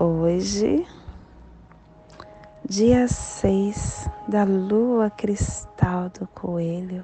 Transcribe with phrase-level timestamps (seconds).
[0.00, 0.86] Hoje,
[2.64, 7.02] dia 6 da lua cristal do coelho,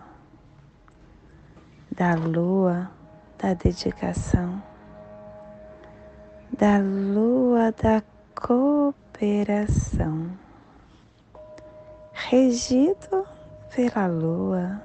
[1.91, 2.89] da lua
[3.36, 4.62] da dedicação,
[6.56, 8.01] da lua da
[8.33, 10.31] cooperação,
[12.12, 13.27] regido
[13.75, 14.81] pela lua,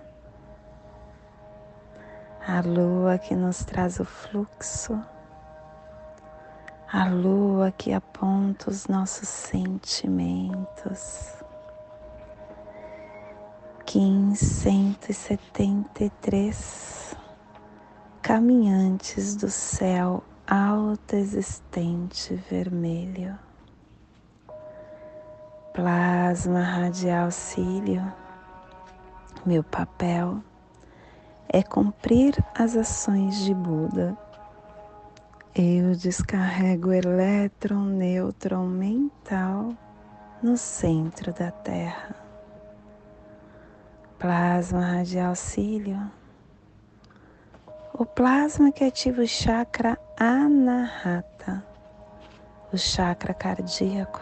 [2.47, 4.99] a lua que nos traz o fluxo
[6.91, 11.35] a lua que aponta os nossos sentimentos.
[13.85, 17.15] Kim 173
[18.23, 23.37] Caminhantes do céu alto existente vermelho.
[25.73, 28.11] Plasma radial cílio.
[29.45, 30.41] Meu papel
[31.47, 34.17] é cumprir as ações de Buda
[35.61, 39.75] eu descarrego o elétron nêutron mental
[40.41, 42.15] no centro da Terra.
[44.17, 45.99] Plasma radial cílio.
[47.93, 51.61] O plasma que ativa o chakra anahata,
[52.71, 54.21] o chakra cardíaco.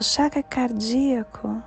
[0.00, 1.62] O chakra cardíaco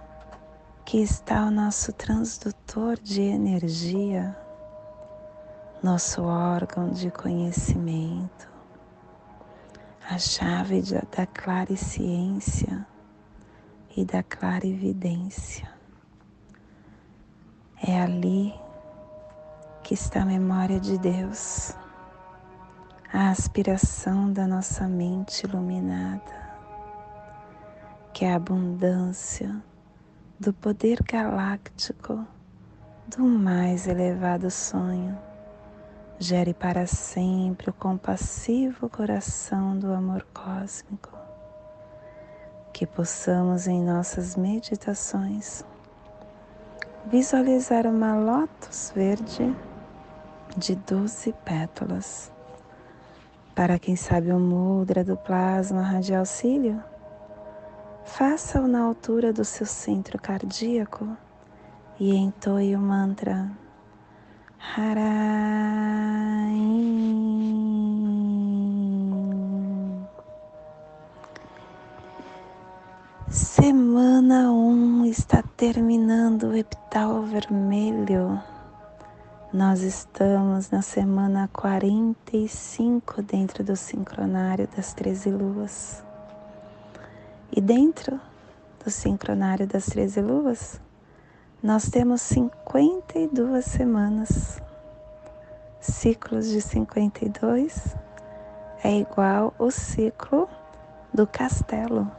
[0.83, 4.35] que está o nosso transdutor de energia
[5.81, 8.49] nosso órgão de conhecimento,
[10.09, 10.81] a chave
[11.15, 12.85] da clariciência
[13.95, 15.69] e da clarividência.
[17.85, 18.55] É ali
[19.83, 21.75] que está a memória de Deus,
[23.13, 26.57] a aspiração da nossa mente iluminada,
[28.13, 29.61] que é a abundância
[30.39, 32.25] do poder galáctico
[33.15, 35.26] do mais elevado sonho
[36.19, 41.15] Gere para sempre o compassivo coração do amor cósmico.
[42.73, 45.63] Que possamos em nossas meditações
[47.05, 49.55] visualizar uma lótus verde
[50.57, 52.31] de doze pétalas.
[53.53, 56.83] Para quem sabe o mudra do plasma radial cílio,
[58.05, 61.15] faça-o na altura do seu centro cardíaco
[61.99, 63.51] e entoie o mantra
[64.59, 64.97] Harai.
[73.29, 78.41] Semana 1 um está terminando o epital vermelho.
[79.53, 86.03] Nós estamos na semana 45 dentro do sincronário das 13 luas.
[87.55, 88.19] E dentro
[88.83, 90.81] do sincronário das 13 luas,
[91.61, 94.61] nós temos 52 semanas.
[95.79, 97.95] Ciclos de 52
[98.83, 100.47] é igual o ciclo
[101.11, 102.11] do castelo.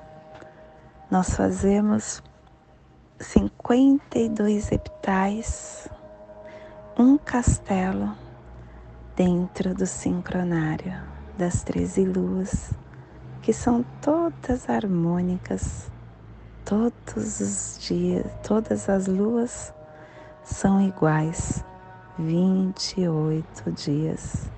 [1.08, 2.20] Nós fazemos
[3.20, 5.88] 52 epitais,
[6.98, 8.16] um castelo
[9.14, 11.00] dentro do sincronário
[11.36, 12.72] das 13 luas,
[13.40, 15.90] que são todas harmônicas
[16.68, 19.72] todos os dias, todas as luas
[20.44, 21.64] são iguais,
[22.18, 24.50] 28 dias.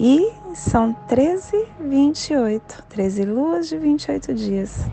[0.00, 4.90] E são 13, 28, 13 luas de 28 dias.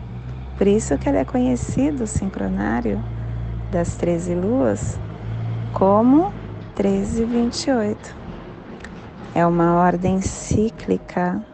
[0.56, 3.02] Por isso que ele é conhecido, o sincronário
[3.72, 4.96] das 13 luas,
[5.72, 6.32] como
[6.76, 8.16] 13, 28.
[9.34, 11.44] É uma ordem cíclica,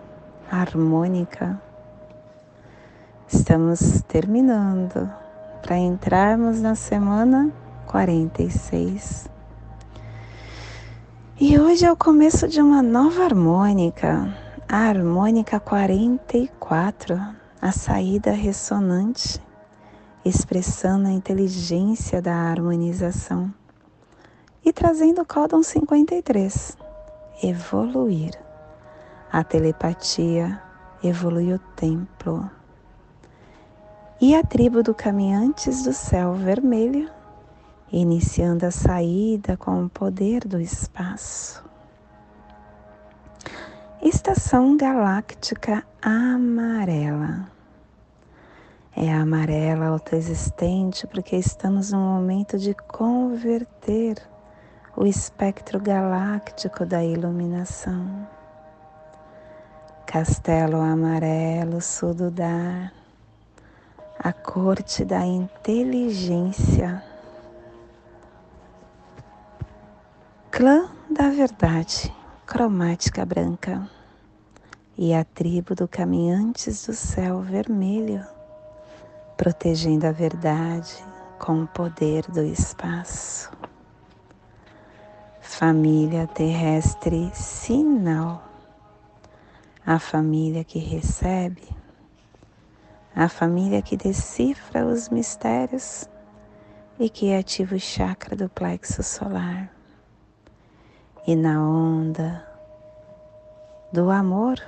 [0.53, 1.59] harmônica
[3.33, 5.09] Estamos terminando
[5.63, 7.53] para entrarmos na semana
[7.87, 9.31] 46.
[11.39, 14.37] E hoje é o começo de uma nova harmônica,
[14.69, 17.21] a harmônica 44,
[17.63, 19.41] a saída ressonante,
[20.25, 23.55] expressando a inteligência da harmonização
[24.65, 26.77] e trazendo o códon 53,
[27.45, 28.33] evoluir.
[29.31, 30.61] A telepatia
[31.01, 32.51] evolui o templo
[34.21, 37.11] e a tribo do Caminhantes do Céu Vermelho,
[37.91, 41.65] iniciando a saída com o poder do espaço.
[44.03, 47.49] Estação galáctica amarela.
[48.95, 54.17] É amarela autoexistente porque estamos no momento de converter
[54.95, 58.29] o espectro galáctico da iluminação.
[60.05, 62.93] Castelo amarelo, sul do dar,
[64.23, 67.03] a corte da inteligência.
[70.51, 72.15] Clã da verdade
[72.45, 73.89] cromática branca
[74.99, 78.23] e a tribo do caminhantes do céu vermelho,
[79.39, 81.03] protegendo a verdade
[81.39, 83.51] com o poder do espaço.
[85.41, 88.45] Família terrestre sinal,
[89.87, 91.80] a família que recebe,
[93.21, 96.09] a família que decifra os mistérios
[96.99, 99.71] e que ativa o chakra do plexo solar
[101.27, 102.43] e na onda
[103.93, 104.59] do amor,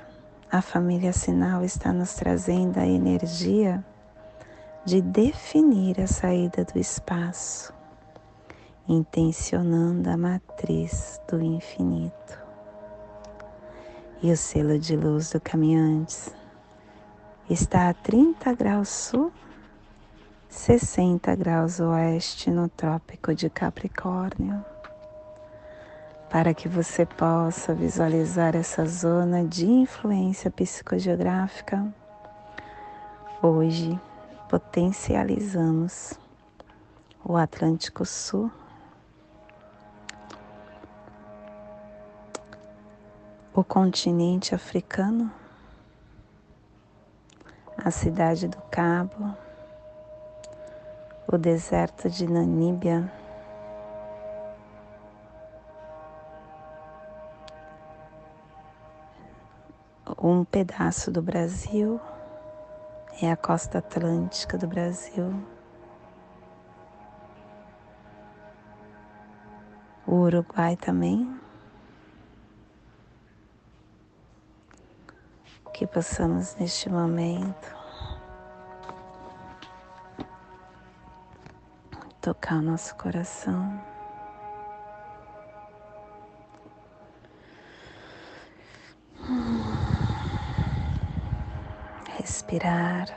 [0.51, 3.83] a família sinal está nos trazendo a energia
[4.85, 7.73] de definir a saída do espaço,
[8.87, 12.39] intencionando a matriz do infinito.
[14.21, 16.42] E o selo de luz do caminhantes
[17.49, 19.31] está a 30 graus sul,
[20.49, 24.63] 60 graus oeste no Trópico de Capricórnio
[26.33, 31.93] para que você possa visualizar essa zona de influência psicogeográfica.
[33.39, 33.99] Hoje
[34.49, 36.13] potencializamos
[37.23, 38.51] o Atlântico Sul,
[43.53, 45.31] o continente africano,
[47.83, 49.35] a cidade do Cabo,
[51.27, 53.11] o deserto de Namíbia
[60.23, 61.99] um pedaço do Brasil,
[63.21, 65.33] é a costa atlântica do Brasil.
[70.07, 71.42] O Uruguai também.
[75.83, 77.75] Que possamos neste momento
[82.21, 83.83] tocar o nosso coração.
[92.17, 93.09] respirar.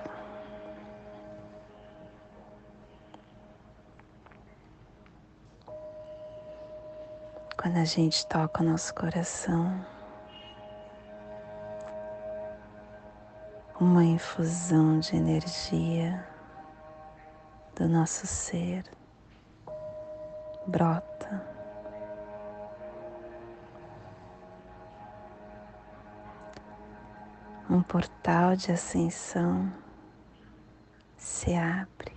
[7.57, 9.87] Quando a gente toca o nosso coração,
[13.81, 16.27] uma infusão de energia
[17.75, 18.85] do nosso ser
[20.67, 21.57] brota.
[27.69, 29.73] um portal de ascensão
[31.17, 32.15] se abre.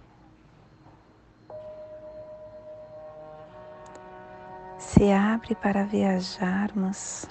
[4.77, 7.27] Se abre para viajarmos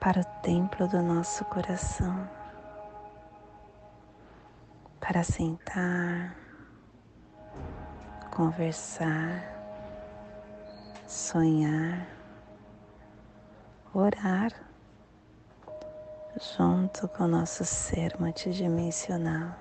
[0.00, 2.28] para o templo do nosso coração,
[5.08, 6.36] para sentar,
[8.30, 9.42] conversar,
[11.06, 12.06] sonhar,
[13.94, 14.52] orar
[16.38, 19.56] junto com o nosso ser multidimensional.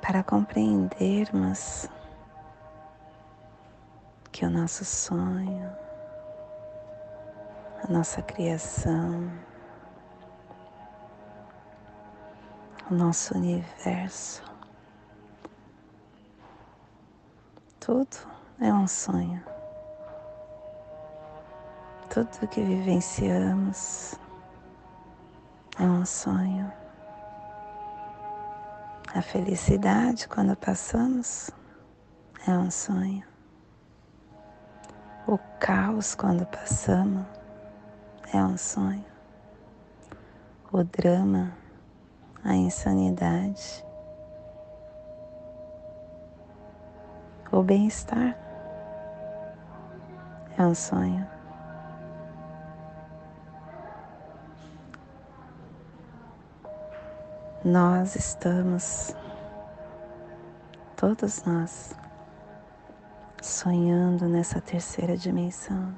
[0.00, 1.86] Para compreendermos
[4.32, 5.70] que o nosso sonho,
[7.86, 9.30] a nossa criação,
[12.90, 14.42] o nosso universo,
[17.78, 18.16] tudo
[18.60, 19.42] é um sonho.
[22.08, 24.14] Tudo que vivenciamos
[25.78, 26.72] é um sonho.
[29.14, 31.50] A felicidade, quando passamos,
[32.46, 33.24] é um sonho.
[35.26, 37.26] O caos, quando passamos,
[38.32, 39.04] é um sonho.
[40.72, 41.52] O drama,
[42.44, 43.84] a insanidade,
[47.50, 48.36] o bem-estar
[50.56, 51.38] é um sonho.
[57.64, 59.14] nós estamos,
[60.96, 61.94] todos nós,
[63.42, 65.94] sonhando nessa terceira dimensão.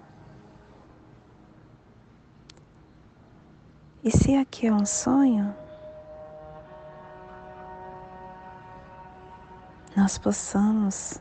[4.03, 5.55] E se aqui é um sonho,
[9.97, 11.21] nós possamos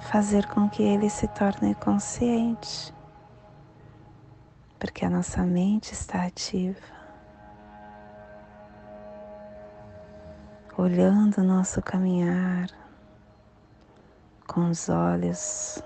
[0.00, 2.94] fazer com que ele se torne consciente,
[4.78, 6.78] porque a nossa mente está ativa,
[10.76, 12.68] olhando o nosso caminhar
[14.46, 15.82] com os olhos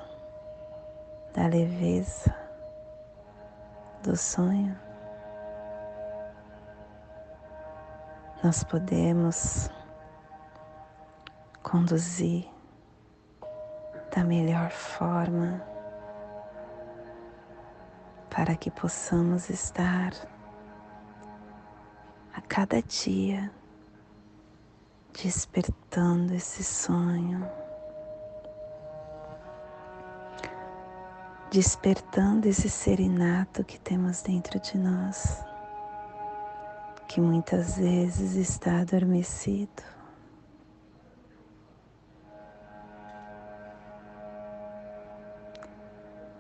[1.33, 2.35] da leveza,
[4.03, 4.77] do sonho.
[8.43, 9.71] Nós podemos
[11.69, 12.49] conduzir
[14.17, 15.63] da melhor forma
[18.31, 20.15] para que possamos estar
[22.35, 23.51] a cada dia
[25.23, 27.47] despertando esse sonho,
[31.51, 35.45] despertando esse serenato que temos dentro de nós,
[37.07, 39.98] que muitas vezes está adormecido.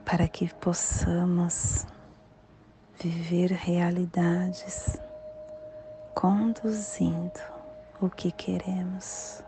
[0.09, 1.87] Para que possamos
[2.99, 4.99] viver realidades
[6.15, 7.39] conduzindo
[8.01, 9.43] o que queremos.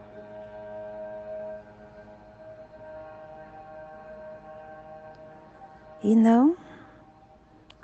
[6.02, 6.54] E não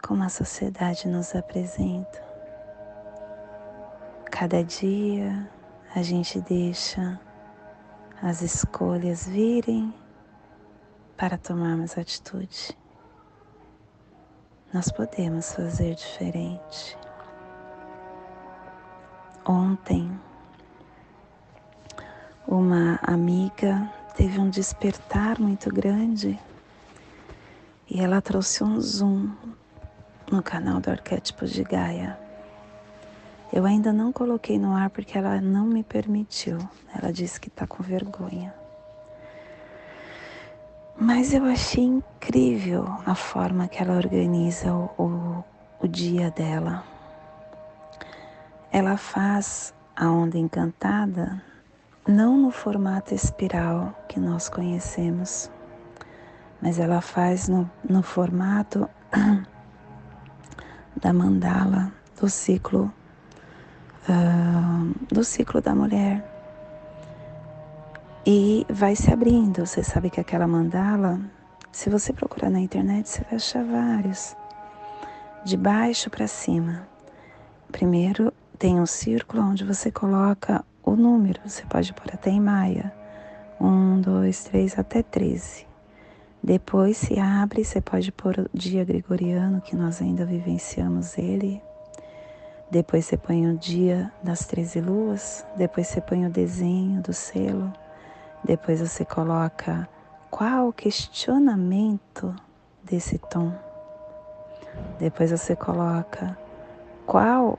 [0.07, 2.23] como a sociedade nos apresenta.
[4.31, 5.51] Cada dia
[5.95, 7.19] a gente deixa
[8.23, 9.95] as escolhas virem
[11.17, 12.77] para tomarmos atitude.
[14.73, 16.97] Nós podemos fazer diferente.
[19.47, 20.11] Ontem,
[22.47, 26.39] uma amiga teve um despertar muito grande
[27.89, 29.31] e ela trouxe um zoom
[30.31, 32.19] no canal do Arquétipo de Gaia.
[33.53, 36.59] Eu ainda não coloquei no ar porque ela não me permitiu.
[36.95, 38.53] Ela disse que está com vergonha.
[40.99, 45.45] Mas eu achei incrível a forma que ela organiza o, o,
[45.81, 46.83] o dia dela.
[48.73, 51.43] Ela faz a onda encantada
[52.09, 55.51] não no formato espiral que nós conhecemos,
[56.63, 58.89] mas ela faz no, no formato
[60.97, 62.91] da mandala do ciclo
[64.09, 66.36] uh, do ciclo da mulher
[68.27, 69.65] e vai se abrindo.
[69.65, 71.21] Você sabe que aquela mandala,
[71.71, 74.37] se você procurar na internet, você vai achar vários,
[75.45, 76.89] de baixo para cima.
[77.71, 82.93] Primeiro tem um círculo onde você coloca o número, você pode pôr até em maia,
[83.61, 85.67] um, dois, três, até treze.
[86.43, 91.61] Depois se abre, você pode pôr o dia gregoriano, que nós ainda vivenciamos ele.
[92.71, 97.73] Depois você põe o dia das treze luas, depois você põe o desenho do selo
[98.45, 99.89] depois você coloca
[100.31, 102.35] qual o questionamento
[102.83, 103.53] desse tom.
[104.99, 106.37] Depois você coloca
[107.07, 107.59] qual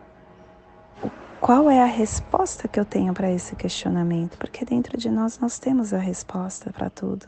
[1.40, 5.60] qual é a resposta que eu tenho para esse questionamento, porque dentro de nós nós
[5.60, 7.28] temos a resposta para tudo.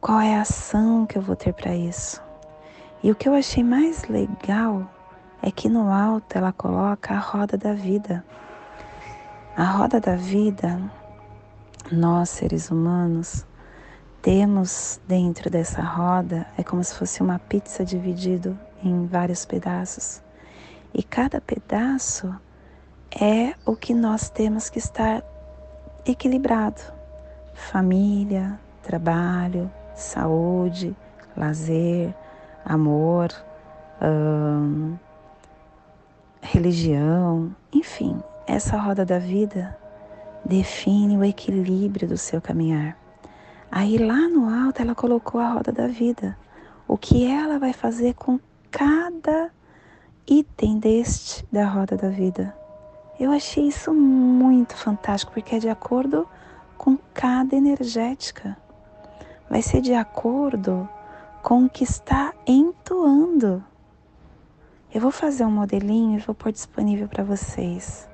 [0.00, 2.22] Qual é a ação que eu vou ter para isso?
[3.02, 4.90] E o que eu achei mais legal
[5.42, 8.24] é que no alto ela coloca a roda da vida.
[9.56, 10.80] A roda da vida
[11.92, 13.46] nós, seres humanos,
[14.20, 20.22] temos dentro dessa roda, é como se fosse uma pizza dividido em vários pedaços.
[20.92, 22.34] E cada pedaço
[23.20, 25.22] é o que nós temos que estar
[26.04, 26.80] equilibrado.
[27.54, 30.96] Família, trabalho, saúde,
[31.36, 32.14] lazer,
[32.64, 33.28] amor,
[34.02, 34.96] hum,
[36.40, 39.76] religião, enfim, essa roda da vida
[40.44, 42.96] define o equilíbrio do seu caminhar.
[43.70, 46.36] Aí lá no alto ela colocou a roda da vida.
[46.86, 48.40] O que ela vai fazer com
[48.70, 49.50] cada
[50.26, 52.54] item deste da roda da vida.
[53.18, 56.26] Eu achei isso muito fantástico, porque é de acordo
[56.76, 58.56] com cada energética.
[59.50, 60.88] Vai ser de acordo
[61.42, 63.64] com o que está entoando.
[64.94, 68.07] Eu vou fazer um modelinho e vou pôr disponível para vocês.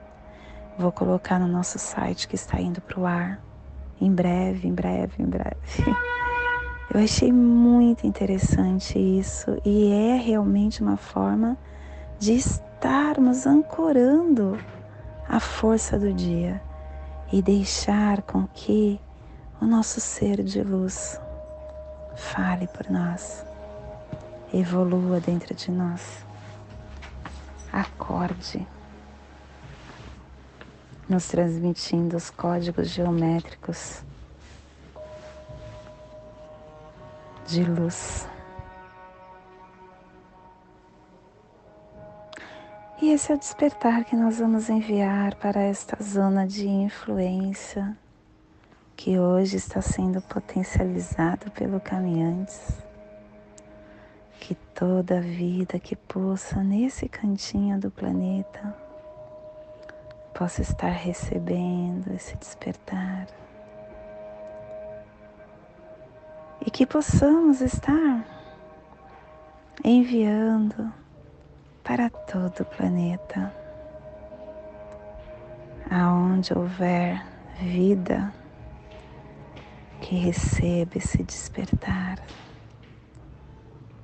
[0.77, 3.41] Vou colocar no nosso site que está indo para o ar.
[4.01, 5.57] Em breve, em breve, em breve.
[6.93, 11.57] Eu achei muito interessante isso e é realmente uma forma
[12.19, 14.59] de estarmos ancorando
[15.29, 16.61] a força do dia
[17.33, 19.01] e deixar com que
[19.61, 21.21] o nosso ser de luz
[22.17, 23.45] fale por nós,
[24.53, 26.25] evolua dentro de nós.
[27.73, 28.67] Acorde
[31.09, 34.03] nos transmitindo os códigos geométricos
[37.47, 38.27] de luz.
[43.03, 47.97] E esse é o despertar que nós vamos enviar para esta zona de influência
[48.97, 52.79] que hoje está sendo potencializado pelo caminhantes.
[54.41, 58.84] Que toda vida que pulsa nesse cantinho do planeta
[60.35, 63.29] possa estar recebendo esse despertar.
[66.61, 68.27] E que possamos estar
[69.85, 70.93] enviando
[71.85, 73.55] para todo o planeta,
[75.91, 77.25] aonde houver
[77.61, 78.33] vida
[80.01, 82.19] que receba esse despertar,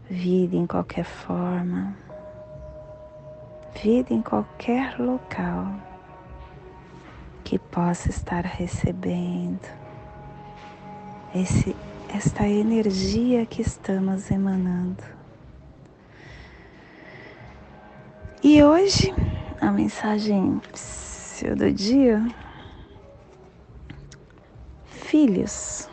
[0.08, 1.96] vida em qualquer forma,
[3.82, 5.89] vida em qualquer local
[7.50, 9.66] que possa estar recebendo
[11.34, 11.74] esse,
[12.14, 15.02] esta energia que estamos emanando.
[18.40, 19.12] E hoje
[19.60, 20.62] a mensagem
[21.58, 22.24] do dia
[24.86, 25.90] filhos.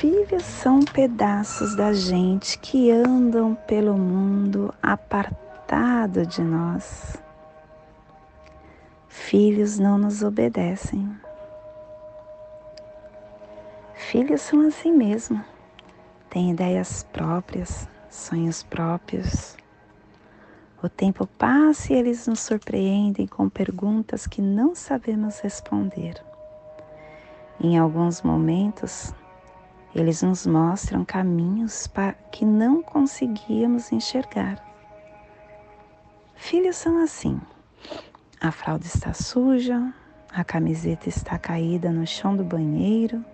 [0.00, 7.24] Filhos são pedaços da gente que andam pelo mundo apartado de nós.
[9.28, 11.10] Filhos não nos obedecem.
[13.92, 15.44] Filhos são assim mesmo.
[16.30, 19.56] Têm ideias próprias, sonhos próprios.
[20.80, 26.22] O tempo passa e eles nos surpreendem com perguntas que não sabemos responder.
[27.60, 29.12] Em alguns momentos,
[29.92, 31.90] eles nos mostram caminhos
[32.30, 34.64] que não conseguíamos enxergar.
[36.36, 37.40] Filhos são assim.
[38.40, 39.94] A fralda está suja,
[40.30, 43.24] a camiseta está caída no chão do banheiro,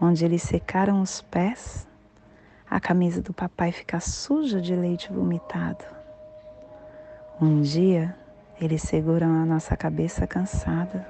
[0.00, 1.86] onde eles secaram os pés.
[2.68, 5.84] A camisa do papai fica suja de leite vomitado.
[7.38, 8.16] Um dia,
[8.58, 11.06] eles seguram a nossa cabeça cansada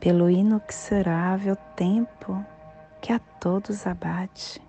[0.00, 2.42] pelo inexorável tempo
[3.02, 4.62] que a todos abate.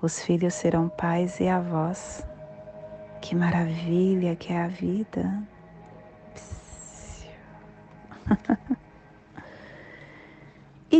[0.00, 2.22] Os filhos serão pais e avós.
[3.22, 5.42] Que maravilha que é a vida.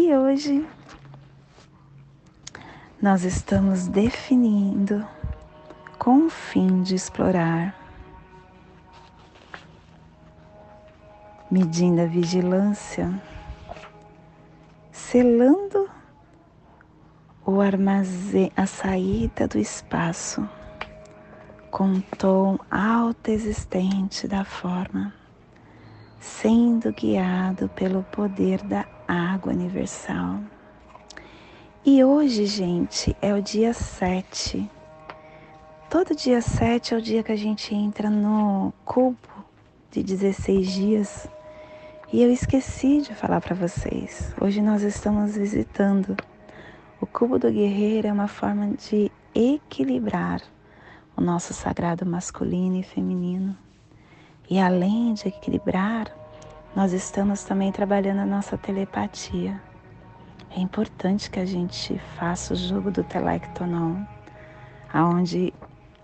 [0.04, 0.68] E hoje
[3.00, 5.02] nós estamos definindo
[5.98, 7.74] com o fim de explorar
[11.50, 13.18] medindo a vigilância,
[14.92, 15.88] selando
[17.46, 20.46] o armazém, a saída do espaço
[21.70, 25.14] com um tom alto existente da forma,
[26.24, 30.40] sendo guiado pelo poder da água universal.
[31.84, 34.68] E hoje, gente, é o dia 7.
[35.90, 39.18] Todo dia 7 é o dia que a gente entra no cubo
[39.90, 41.28] de 16 dias
[42.10, 44.34] e eu esqueci de falar para vocês.
[44.40, 46.16] Hoje nós estamos visitando.
[47.02, 50.40] O cubo do guerreiro é uma forma de equilibrar
[51.14, 53.63] o nosso sagrado masculino e feminino.
[54.48, 56.06] E além de equilibrar,
[56.74, 59.60] nós estamos também trabalhando a nossa telepatia.
[60.50, 64.04] É importante que a gente faça o jogo do telectonon,
[64.92, 65.52] aonde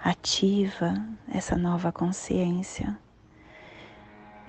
[0.03, 0.95] ativa
[1.33, 2.99] essa nova consciência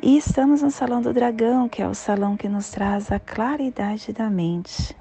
[0.04, 4.12] e estamos no Salão do Dragão, que é o salão que nos traz a claridade
[4.12, 4.98] da mente,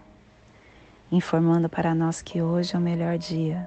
[1.11, 3.66] informando para nós que hoje é o melhor dia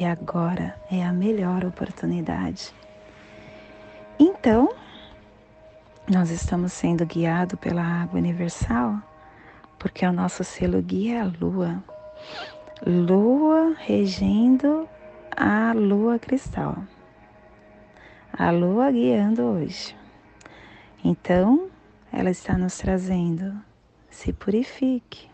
[0.00, 2.74] e agora é a melhor oportunidade.
[4.48, 4.74] Então,
[6.10, 8.96] nós estamos sendo guiados pela água universal,
[9.78, 11.84] porque o nosso selo guia é a lua.
[12.86, 14.88] Lua regendo
[15.36, 16.78] a lua cristal.
[18.32, 19.94] A lua guiando hoje.
[21.04, 21.68] Então,
[22.10, 23.54] ela está nos trazendo:
[24.08, 25.30] se purifique.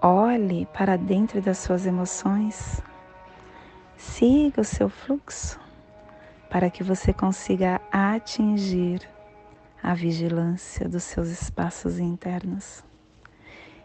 [0.00, 2.80] Olhe para dentro das suas emoções.
[3.96, 5.58] Siga o seu fluxo
[6.50, 9.08] para que você consiga atingir
[9.82, 12.84] a vigilância dos seus espaços internos.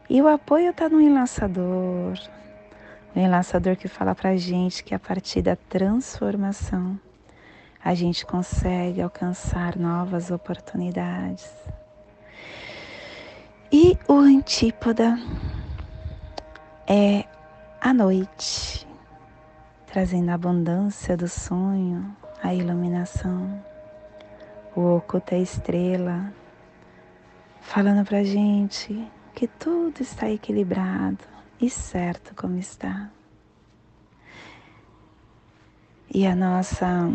[0.10, 2.19] E o apoio está no enlaçador,
[3.15, 6.99] o enlaçador que fala para a gente que a partir da transformação
[7.84, 11.49] a gente consegue alcançar novas oportunidades.
[13.71, 15.19] E o antípoda
[16.88, 17.25] é
[17.80, 18.88] a noite,
[19.86, 23.63] trazendo a abundância do sonho, a iluminação.
[24.76, 26.34] O oculto é estrela,
[27.62, 31.24] falando pra gente que tudo está equilibrado,
[31.60, 33.10] e certo como está.
[36.13, 37.10] E a nossa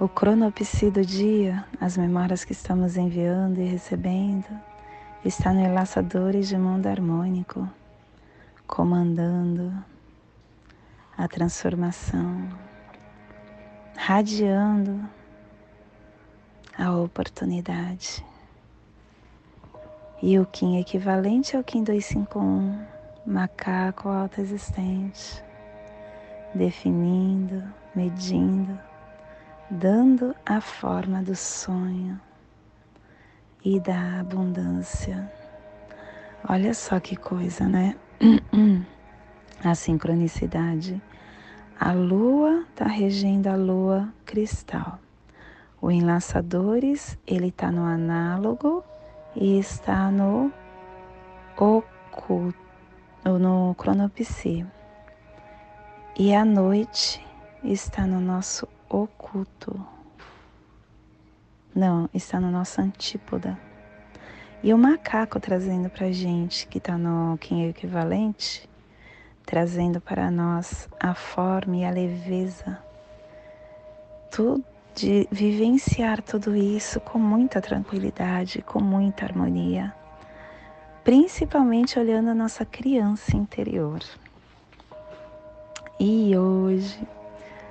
[0.00, 4.46] o cronopsi do dia, as memórias que estamos enviando e recebendo,
[5.24, 7.68] está no enlaçadores de mundo harmônico,
[8.64, 9.72] comandando
[11.18, 12.48] a transformação,
[13.96, 15.04] radiando
[16.78, 18.24] a oportunidade.
[20.22, 22.86] E o Kim equivalente ao Kim 251,
[23.26, 25.42] macaco alto existente,
[26.54, 27.64] definindo,
[27.96, 28.78] medindo,
[29.68, 32.20] dando a forma do sonho
[33.64, 35.28] e da abundância.
[36.48, 37.96] Olha só que coisa, né?
[39.64, 41.02] A sincronicidade.
[41.80, 44.98] A lua está regendo a lua cristal.
[45.80, 48.82] O enlaçadores, ele está no análogo
[49.36, 50.52] e está no
[51.56, 52.58] oculto,
[53.24, 54.66] no cronopsi.
[56.18, 57.24] E a noite
[57.62, 59.80] está no nosso oculto.
[61.72, 63.56] Não, está no nosso antípoda.
[64.64, 68.68] E o macaco trazendo para gente, que está no Kim é equivalente,
[69.48, 72.78] trazendo para nós a forma e a leveza,
[74.94, 79.94] de vivenciar tudo isso com muita tranquilidade, com muita harmonia,
[81.02, 84.00] principalmente olhando a nossa criança interior.
[85.98, 87.08] E hoje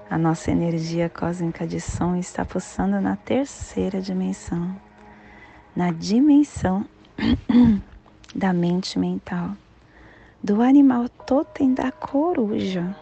[0.10, 4.76] a nossa energia cósmica de som está pulsando na terceira dimensão,
[5.76, 6.84] na dimensão
[8.34, 9.52] da mente mental,
[10.44, 12.96] do animal totem da coruja.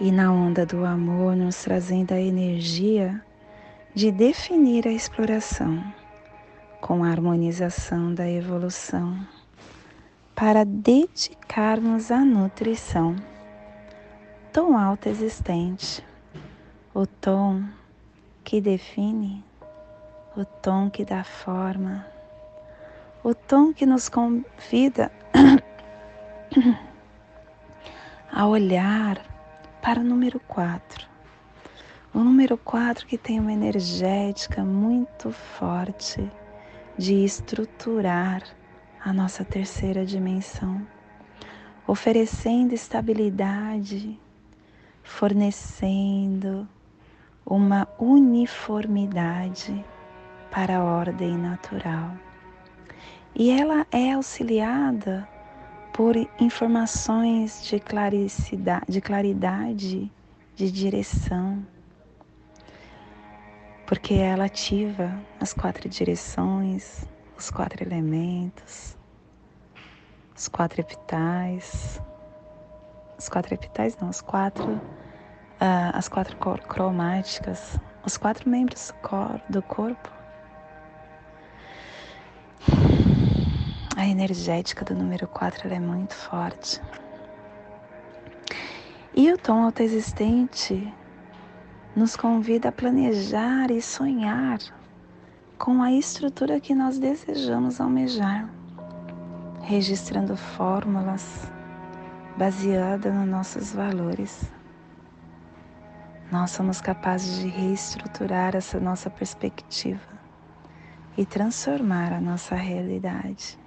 [0.00, 3.22] E na onda do amor, nos trazendo a energia
[3.94, 5.82] de definir a exploração
[6.80, 9.18] com a harmonização da evolução,
[10.34, 13.16] para dedicarmos à nutrição
[14.52, 16.04] tom alto existente,
[16.92, 17.62] o tom
[18.42, 19.44] que define,
[20.36, 22.04] o tom que dá forma,
[23.22, 25.12] o tom que nos convida
[28.32, 29.20] a olhar
[29.82, 31.06] para o número 4.
[32.14, 36.30] O número 4 que tem uma energética muito forte
[36.96, 38.42] de estruturar
[39.04, 40.86] a nossa terceira dimensão,
[41.86, 44.18] oferecendo estabilidade,
[45.02, 46.66] fornecendo
[47.44, 49.84] uma uniformidade
[50.50, 52.29] para a ordem natural.
[53.40, 55.26] E ela é auxiliada
[55.94, 57.80] por informações de,
[58.86, 60.12] de claridade,
[60.54, 61.66] de direção,
[63.86, 68.94] porque ela ativa as quatro direções, os quatro elementos,
[70.36, 71.98] os quatro epitais,
[73.18, 78.92] os quatro epitais não, os quatro uh, as quatro cromáticas, os quatro membros
[79.48, 80.20] do corpo.
[84.00, 86.80] A energética do número 4 é muito forte.
[89.14, 90.90] E o tom autoexistente
[91.94, 94.58] nos convida a planejar e sonhar
[95.58, 98.48] com a estrutura que nós desejamos almejar,
[99.60, 101.52] registrando fórmulas
[102.38, 104.50] baseadas nos nossos valores
[106.32, 110.08] nós somos capazes de reestruturar essa nossa perspectiva
[111.18, 113.58] e transformar a nossa realidade.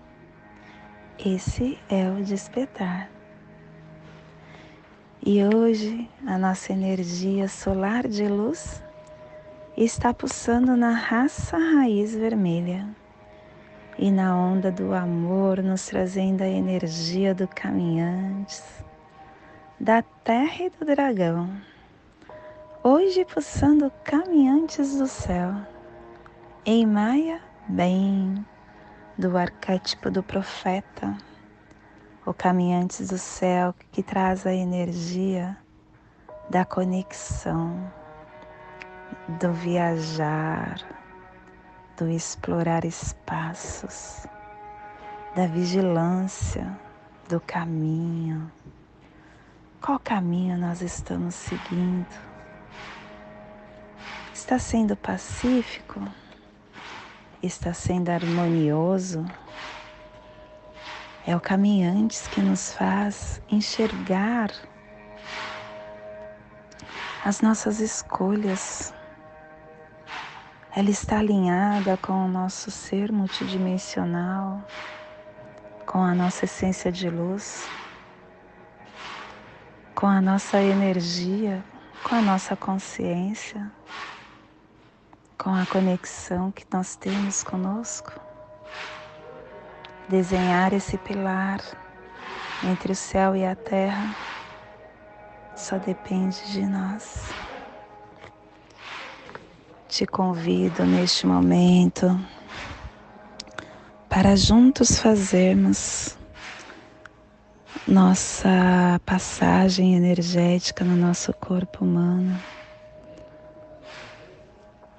[1.17, 3.09] Esse é o despertar.
[5.25, 8.83] E hoje a nossa energia solar de luz
[9.77, 12.87] está pulsando na raça raiz vermelha
[13.97, 18.63] e na onda do amor, nos trazendo a energia do caminhantes,
[19.79, 21.49] da terra e do dragão
[22.83, 25.55] hoje pulsando caminhantes do céu.
[26.65, 28.45] Em Maia, bem,
[29.17, 31.15] do arquétipo do profeta,
[32.25, 35.57] o caminhantes do céu que traz a energia
[36.49, 37.91] da conexão,
[39.39, 40.77] do viajar,
[41.95, 44.25] do explorar espaços,
[45.35, 46.79] da vigilância,
[47.29, 48.51] do caminho.
[49.79, 52.07] Qual caminho nós estamos seguindo?
[54.33, 56.01] Está sendo pacífico?
[57.43, 59.25] Está sendo harmonioso?
[61.27, 64.49] É o caminhantes que nos faz enxergar
[67.21, 68.95] as nossas escolhas.
[70.73, 74.63] Ela está alinhada com o nosso ser multidimensional,
[75.85, 77.69] com a nossa essência de luz,
[79.93, 81.61] com a nossa energia,
[82.01, 83.69] com a nossa consciência,
[85.43, 88.13] com a conexão que nós temos conosco.
[90.07, 91.59] Desenhar esse pilar
[92.63, 94.15] entre o céu e a terra
[95.53, 97.29] só depende de nós.
[99.89, 102.17] Te convido neste momento
[104.07, 106.17] para juntos fazermos
[107.85, 112.41] nossa passagem energética no nosso corpo humano.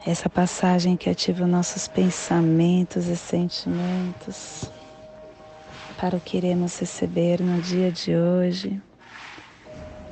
[0.07, 4.71] Essa passagem que ativa nossos pensamentos e sentimentos
[5.97, 8.83] para o que iremos receber no dia de hoje,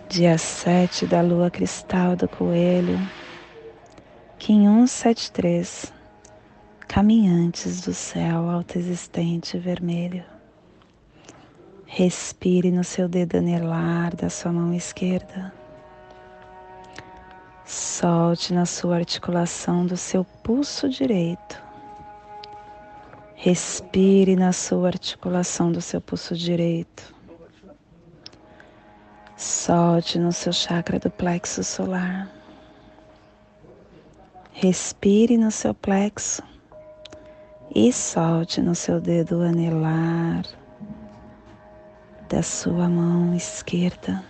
[0.08, 2.98] dia 7 da lua cristal do coelho,
[4.38, 5.92] Kim 173,
[6.88, 10.24] caminhantes do céu autoexistente vermelho.
[11.84, 15.52] Respire no seu dedo anelar da sua mão esquerda.
[17.64, 21.62] Solte na sua articulação do seu pulso direito.
[23.34, 27.14] Respire na sua articulação do seu pulso direito.
[29.36, 32.30] Solte no seu chakra do plexo solar.
[34.52, 36.42] Respire no seu plexo
[37.74, 40.44] e solte no seu dedo anelar
[42.28, 44.24] da sua mão esquerda,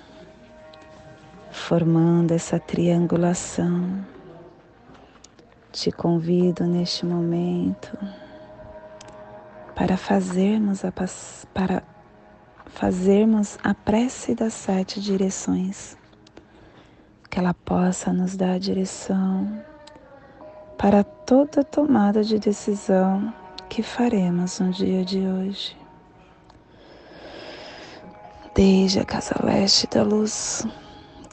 [1.52, 4.04] formando essa triangulação.
[5.70, 7.96] Te convido neste momento
[9.74, 10.92] para fazermos a,
[11.54, 11.82] para
[12.66, 15.96] fazermos a prece das sete direções,
[17.30, 19.62] que ela possa nos dar a direção
[20.76, 23.32] para toda tomada de decisão
[23.68, 25.82] que faremos no dia de hoje
[28.54, 30.66] desde a casa leste da luz,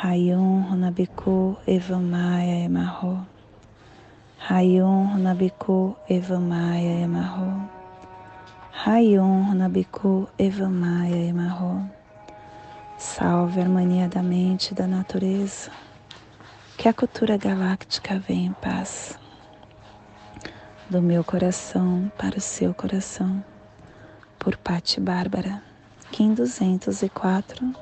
[0.00, 3.24] Rayon Runabiku Evamaya Emarro.
[4.48, 7.70] Rayon Runabiku Evamaya Emarro.
[8.84, 11.88] Rayon Runabiku Evamaya Emarro.
[12.98, 15.70] Salve a harmonia da mente e da natureza.
[16.76, 19.16] Que a cultura galáctica venha em paz.
[20.90, 23.44] Do meu coração para o seu coração
[24.36, 25.62] por Patti Bárbara,
[26.10, 27.81] Kim 204,